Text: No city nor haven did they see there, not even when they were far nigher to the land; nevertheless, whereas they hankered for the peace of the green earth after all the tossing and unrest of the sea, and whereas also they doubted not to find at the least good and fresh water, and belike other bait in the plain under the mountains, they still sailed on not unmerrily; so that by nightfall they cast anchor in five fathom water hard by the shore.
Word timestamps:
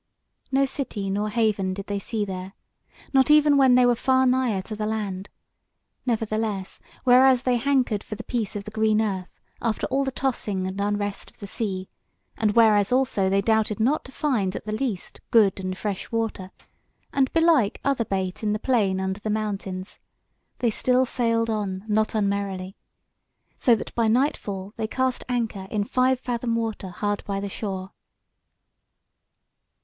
No 0.51 0.65
city 0.65 1.11
nor 1.11 1.29
haven 1.29 1.75
did 1.75 1.85
they 1.85 1.99
see 1.99 2.25
there, 2.25 2.53
not 3.13 3.29
even 3.29 3.55
when 3.55 3.75
they 3.75 3.85
were 3.85 3.93
far 3.93 4.25
nigher 4.25 4.63
to 4.63 4.75
the 4.75 4.87
land; 4.87 5.29
nevertheless, 6.07 6.81
whereas 7.03 7.43
they 7.43 7.57
hankered 7.57 8.03
for 8.03 8.15
the 8.15 8.23
peace 8.23 8.55
of 8.55 8.63
the 8.63 8.71
green 8.71 8.99
earth 8.99 9.39
after 9.61 9.85
all 9.91 10.03
the 10.03 10.09
tossing 10.11 10.65
and 10.65 10.81
unrest 10.81 11.29
of 11.29 11.37
the 11.37 11.45
sea, 11.45 11.87
and 12.35 12.53
whereas 12.55 12.91
also 12.91 13.29
they 13.29 13.41
doubted 13.43 13.79
not 13.79 14.03
to 14.05 14.11
find 14.11 14.55
at 14.55 14.65
the 14.65 14.71
least 14.71 15.21
good 15.29 15.59
and 15.59 15.77
fresh 15.77 16.11
water, 16.11 16.49
and 17.13 17.31
belike 17.31 17.79
other 17.85 18.03
bait 18.05 18.41
in 18.41 18.53
the 18.53 18.57
plain 18.57 18.99
under 18.99 19.19
the 19.19 19.29
mountains, 19.29 19.99
they 20.57 20.71
still 20.71 21.05
sailed 21.05 21.47
on 21.47 21.85
not 21.87 22.15
unmerrily; 22.15 22.75
so 23.55 23.75
that 23.75 23.93
by 23.93 24.07
nightfall 24.07 24.73
they 24.77 24.87
cast 24.87 25.23
anchor 25.29 25.67
in 25.69 25.83
five 25.83 26.19
fathom 26.19 26.55
water 26.55 26.89
hard 26.89 27.23
by 27.25 27.39
the 27.39 27.47
shore. 27.49 27.91